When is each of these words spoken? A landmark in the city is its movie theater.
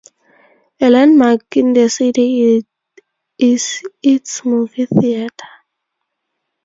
A 0.79 0.89
landmark 0.89 1.55
in 1.57 1.73
the 1.73 1.87
city 1.87 2.63
is 3.37 3.83
its 4.01 4.43
movie 4.43 4.87
theater. 4.87 5.45